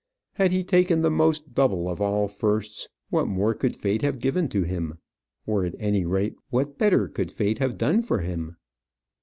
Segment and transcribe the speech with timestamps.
[0.33, 4.49] Had he taken the most double of all firsts, what more could fate have given
[4.49, 4.97] to him?
[5.45, 8.57] or, at any rate, what better could fate have done for him?